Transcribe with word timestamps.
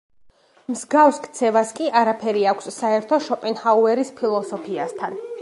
მსგავს 0.75 1.19
ქცევას 1.25 1.73
კი 1.81 1.89
არაფერი 2.01 2.47
აქვს 2.53 2.71
საერთო 2.79 3.21
შოპენჰაუერის 3.27 4.13
ფილოსოფიასთან. 4.23 5.25